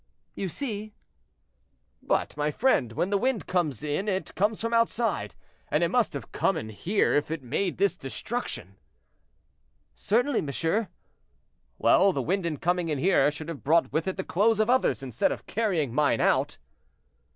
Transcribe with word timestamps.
"You 0.33 0.49
see." 0.49 0.93
"But, 2.01 2.35
my 2.35 2.49
friend, 2.49 2.93
when 2.93 3.11
the 3.11 3.19
wind 3.19 3.45
comes 3.45 3.83
in 3.83 4.07
it 4.07 4.33
comes 4.33 4.59
from 4.59 4.73
outside, 4.73 5.35
and 5.69 5.83
it 5.83 5.89
must 5.89 6.13
have 6.13 6.31
come 6.31 6.57
in 6.57 6.69
here 6.69 7.13
if 7.13 7.29
it 7.29 7.43
made 7.43 7.77
this 7.77 7.95
destruction." 7.97 8.77
"Certainly, 9.93 10.41
monsieur." 10.41 10.87
"Well, 11.77 12.13
the 12.13 12.21
wind 12.23 12.47
in 12.47 12.57
coming 12.57 12.89
in 12.89 12.97
here 12.97 13.29
should 13.29 13.47
have 13.47 13.63
brought 13.63 13.93
with 13.93 14.07
it 14.07 14.17
the 14.17 14.23
clothes 14.23 14.59
of 14.59 14.71
others, 14.71 15.03
instead 15.03 15.31
of 15.31 15.45
carrying 15.45 15.93
mine 15.93 16.19
out." 16.19 16.57